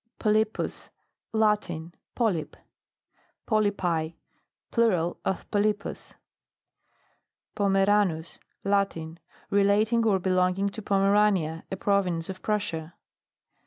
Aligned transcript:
POLYPUS. 0.17 0.89
Latin. 1.31 1.93
Polype. 2.15 2.57
POLYPI. 3.45 4.15
Plural 4.71 5.19
of 5.23 5.47
Polypus. 5.51 6.15
POMERANUS. 7.53 8.39
Latin. 8.63 9.19
Relating 9.51 10.03
or 10.07 10.17
be 10.17 10.31
longing 10.31 10.69
to 10.69 10.81
Pomerania, 10.81 11.65
a 11.71 11.75
province 11.77 12.29
of 12.29 12.41
Prussia. 12.41 12.95